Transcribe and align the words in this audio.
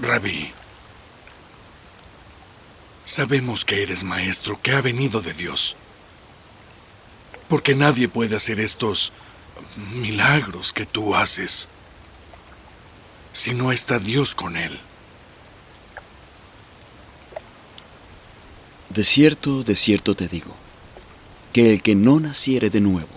Rabí, 0.00 0.52
sabemos 3.04 3.64
que 3.64 3.82
eres 3.82 4.04
maestro, 4.04 4.60
que 4.60 4.72
ha 4.72 4.80
venido 4.80 5.20
de 5.20 5.34
Dios. 5.34 5.74
Porque 7.48 7.74
nadie 7.74 8.08
puede 8.08 8.36
hacer 8.36 8.60
estos 8.60 9.12
milagros 9.94 10.72
que 10.72 10.86
tú 10.86 11.14
haces 11.14 11.68
si 13.32 13.54
no 13.54 13.72
está 13.72 13.98
Dios 13.98 14.34
con 14.34 14.56
él. 14.56 14.78
De 18.90 19.04
cierto, 19.04 19.62
de 19.64 19.76
cierto 19.76 20.14
te 20.14 20.28
digo, 20.28 20.54
que 21.52 21.72
el 21.72 21.82
que 21.82 21.94
no 21.94 22.20
naciere 22.20 22.70
de 22.70 22.80
nuevo, 22.80 23.08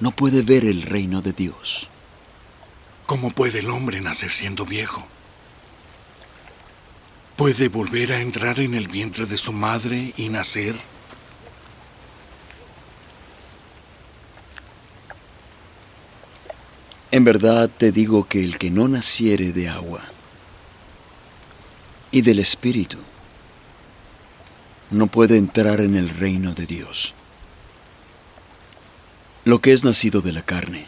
no 0.00 0.10
puede 0.12 0.42
ver 0.42 0.64
el 0.64 0.82
reino 0.82 1.22
de 1.22 1.32
Dios. 1.32 1.88
¿Cómo 3.06 3.30
puede 3.30 3.60
el 3.60 3.70
hombre 3.70 4.00
nacer 4.00 4.32
siendo 4.32 4.64
viejo? 4.64 5.06
¿Puede 7.48 7.68
volver 7.68 8.12
a 8.12 8.20
entrar 8.20 8.60
en 8.60 8.74
el 8.74 8.88
vientre 8.88 9.24
de 9.24 9.38
su 9.38 9.54
madre 9.54 10.12
y 10.18 10.28
nacer? 10.28 10.74
En 17.10 17.24
verdad 17.24 17.70
te 17.70 17.90
digo 17.90 18.28
que 18.28 18.44
el 18.44 18.58
que 18.58 18.70
no 18.70 18.86
naciere 18.86 19.52
de 19.52 19.70
agua 19.70 20.02
y 22.10 22.20
del 22.20 22.38
Espíritu 22.38 22.98
no 24.90 25.06
puede 25.06 25.38
entrar 25.38 25.80
en 25.80 25.96
el 25.96 26.10
reino 26.10 26.52
de 26.52 26.66
Dios. 26.66 27.14
Lo 29.46 29.62
que 29.62 29.72
es 29.72 29.84
nacido 29.84 30.20
de 30.20 30.32
la 30.32 30.42
carne, 30.42 30.84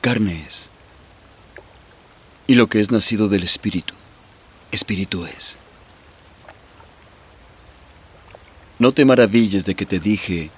carne 0.00 0.46
es. 0.48 0.68
Y 2.48 2.56
lo 2.56 2.66
que 2.66 2.80
es 2.80 2.90
nacido 2.90 3.28
del 3.28 3.44
Espíritu, 3.44 3.94
Espíritu 4.72 5.26
es. 5.26 5.60
No 8.78 8.92
te 8.92 9.04
maravilles 9.04 9.64
de 9.64 9.74
que 9.74 9.86
te 9.86 10.00
dije, 10.00 10.50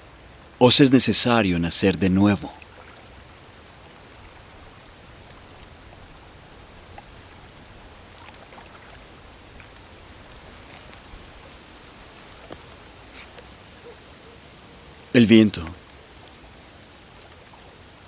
os 0.57 0.81
es 0.81 0.91
necesario 0.91 1.57
nacer 1.57 1.97
de 1.97 2.09
nuevo. 2.09 2.51
El 15.13 15.25
viento 15.25 15.61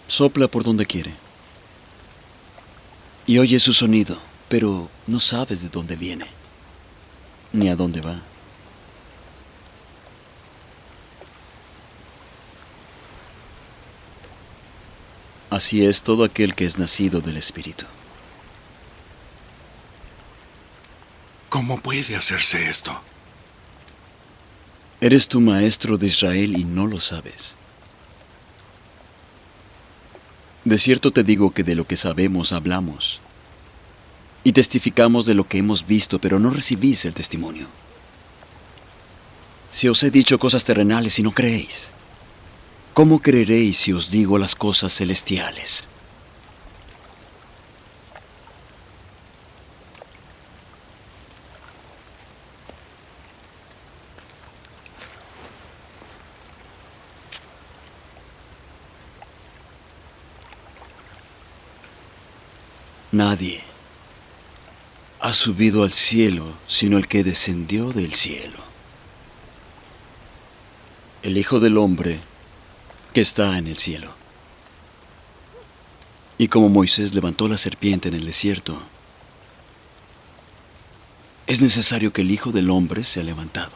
sopla 0.08 0.48
por 0.48 0.64
donde 0.64 0.86
quiere 0.86 1.14
y 3.26 3.40
oyes 3.40 3.64
su 3.64 3.74
sonido, 3.74 4.18
pero 4.50 4.90
no 5.08 5.20
sabes 5.20 5.62
de 5.62 5.70
dónde 5.70 5.96
viene 5.96 6.28
ni 7.54 7.70
a 7.70 7.76
dónde 7.76 8.02
va. 8.02 8.31
Así 15.52 15.86
es 15.86 16.04
todo 16.04 16.24
aquel 16.24 16.56
que 16.56 16.66
es 16.66 16.78
nacido 16.78 17.20
del 17.20 17.36
Espíritu. 17.36 17.86
¿Cómo 21.50 21.82
puede 21.82 22.16
hacerse 22.16 22.70
esto? 22.70 22.98
Eres 25.02 25.28
tu 25.28 25.42
maestro 25.42 25.98
de 25.98 26.08
Israel 26.08 26.58
y 26.58 26.64
no 26.64 26.88
lo 26.88 27.02
sabes. 27.02 27.58
De 30.64 30.78
cierto 30.78 31.12
te 31.12 31.26
digo 31.26 31.52
que 31.52 31.64
de 31.64 31.76
lo 31.76 31.86
que 31.86 31.98
sabemos 31.98 32.54
hablamos 32.54 33.20
y 34.46 34.54
testificamos 34.54 35.26
de 35.26 35.34
lo 35.34 35.44
que 35.44 35.58
hemos 35.58 35.86
visto, 35.86 36.18
pero 36.20 36.40
no 36.40 36.52
recibís 36.52 37.04
el 37.04 37.14
testimonio. 37.14 37.68
Si 39.70 39.90
os 39.90 40.02
he 40.04 40.12
dicho 40.12 40.40
cosas 40.40 40.64
terrenales 40.64 41.20
y 41.20 41.24
no 41.24 41.32
creéis, 41.32 41.92
¿cómo 42.94 43.20
creeréis 43.20 43.78
si 43.78 43.94
os 43.94 44.12
digo 44.12 44.38
las 44.38 44.56
cosas 44.56 44.96
celestiales? 44.96 45.88
Nadie 63.12 63.62
ha 65.20 65.34
subido 65.34 65.84
al 65.84 65.92
cielo 65.92 66.54
sino 66.68 66.98
el 66.98 67.08
que 67.08 67.24
descendió 67.24 67.92
del 67.92 68.14
cielo. 68.14 68.60
El 71.22 71.38
Hijo 71.38 71.60
del 71.60 71.78
Hombre 71.78 72.20
que 73.14 73.22
está 73.22 73.58
en 73.58 73.68
el 73.68 73.78
cielo. 73.78 74.14
Y 76.38 76.48
como 76.48 76.70
Moisés 76.70 77.14
levantó 77.14 77.48
la 77.48 77.58
serpiente 77.58 78.10
en 78.10 78.16
el 78.16 78.26
desierto, 78.26 78.82
es 81.48 81.62
necesario 81.62 82.14
que 82.14 82.22
el 82.22 82.32
Hijo 82.32 82.52
del 82.52 82.70
Hombre 82.70 83.04
sea 83.04 83.24
levantado, 83.24 83.74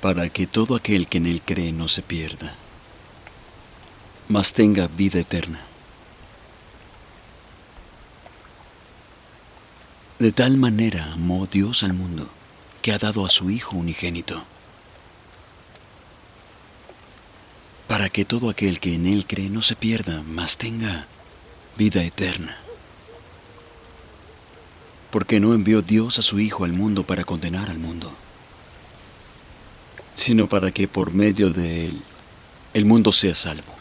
para 0.00 0.28
que 0.28 0.46
todo 0.46 0.76
aquel 0.76 1.08
que 1.08 1.18
en 1.18 1.26
él 1.26 1.42
cree 1.44 1.72
no 1.72 1.88
se 1.88 2.02
pierda, 2.02 2.54
mas 4.28 4.52
tenga 4.52 4.86
vida 4.86 5.18
eterna. 5.18 5.60
De 10.18 10.32
tal 10.32 10.56
manera 10.56 11.12
amó 11.12 11.46
Dios 11.46 11.82
al 11.82 11.92
mundo 11.92 12.28
que 12.82 12.92
ha 12.92 12.98
dado 12.98 13.26
a 13.26 13.30
su 13.30 13.50
Hijo 13.50 13.76
unigénito, 13.76 14.44
para 17.98 18.10
que 18.10 18.24
todo 18.24 18.48
aquel 18.48 18.78
que 18.78 18.94
en 18.94 19.08
Él 19.08 19.26
cree 19.26 19.50
no 19.50 19.60
se 19.60 19.74
pierda, 19.74 20.22
mas 20.22 20.56
tenga 20.56 21.08
vida 21.76 22.04
eterna. 22.04 22.56
Porque 25.10 25.40
no 25.40 25.52
envió 25.52 25.82
Dios 25.82 26.16
a 26.20 26.22
su 26.22 26.38
Hijo 26.38 26.62
al 26.62 26.72
mundo 26.72 27.02
para 27.02 27.24
condenar 27.24 27.70
al 27.70 27.78
mundo, 27.78 28.12
sino 30.14 30.48
para 30.48 30.70
que 30.70 30.86
por 30.86 31.12
medio 31.12 31.50
de 31.50 31.86
Él 31.86 32.02
el 32.72 32.84
mundo 32.84 33.10
sea 33.10 33.34
salvo. 33.34 33.74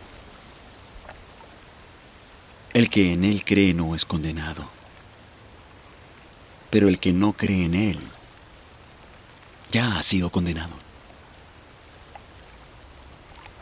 El 2.73 2.89
que 2.89 3.13
en 3.13 3.23
Él 3.23 3.45
cree 3.45 3.75
no 3.75 3.93
es 3.93 4.03
condenado, 4.03 4.67
pero 6.71 6.87
el 6.87 6.97
que 6.97 7.13
no 7.13 7.33
cree 7.33 7.65
en 7.65 7.75
Él 7.75 7.99
ya 9.71 9.95
ha 9.95 10.01
sido 10.01 10.31
condenado, 10.31 10.73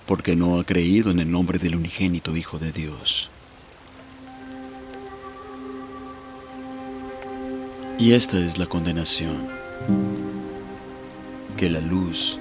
porque 0.08 0.36
no 0.36 0.60
ha 0.60 0.64
creído 0.64 1.12
en 1.12 1.20
el 1.20 1.32
nombre 1.32 1.60
del 1.60 1.76
unigénito 1.76 2.36
Hijo 2.36 2.60
de 2.60 2.72
Dios. 2.72 3.30
Y 7.98 8.12
esta 8.12 8.38
es 8.38 8.58
la 8.58 8.66
condenación, 8.66 9.48
que 11.56 11.70
la 11.70 11.80
luz 11.80 12.38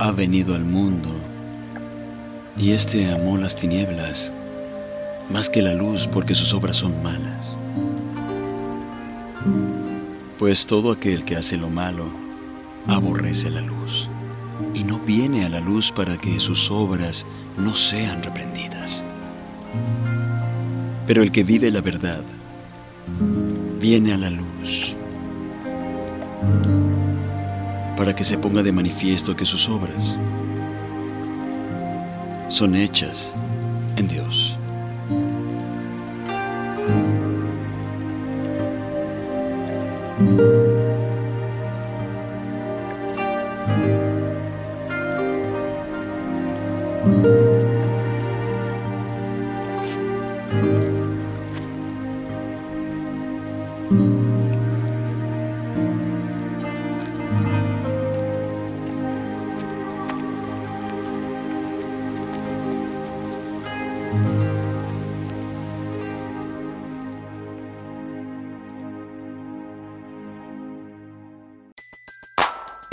ha 0.00 0.10
venido 0.10 0.54
al 0.54 0.64
mundo 0.64 1.08
y 2.58 2.72
éste 2.72 3.10
amó 3.12 3.36
las 3.38 3.56
tinieblas 3.56 4.32
más 5.30 5.48
que 5.48 5.62
la 5.62 5.74
luz 5.74 6.08
porque 6.08 6.34
sus 6.34 6.52
obras 6.52 6.76
son 6.76 7.00
malas. 7.02 7.56
Pues 10.38 10.66
todo 10.66 10.90
aquel 10.90 11.24
que 11.24 11.36
hace 11.36 11.56
lo 11.56 11.70
malo 11.70 12.06
aborrece 12.88 13.50
la 13.50 13.60
luz 13.60 14.08
y 14.74 14.84
no 14.84 14.98
viene 14.98 15.44
a 15.44 15.48
la 15.48 15.60
luz 15.60 15.92
para 15.92 16.16
que 16.16 16.40
sus 16.40 16.70
obras 16.70 17.26
no 17.56 17.74
sean 17.74 18.22
reprendidas. 18.22 19.02
Pero 21.06 21.22
el 21.22 21.32
que 21.32 21.44
vive 21.44 21.70
la 21.70 21.80
verdad 21.80 22.22
viene 23.80 24.12
a 24.12 24.18
la 24.18 24.30
luz 24.30 24.96
para 27.96 28.14
que 28.14 28.24
se 28.24 28.38
ponga 28.38 28.62
de 28.62 28.72
manifiesto 28.72 29.34
que 29.34 29.46
sus 29.46 29.68
obras 29.68 30.16
son 32.48 32.76
hechas 32.76 33.32
en 33.96 34.08
Dios. 34.08 34.56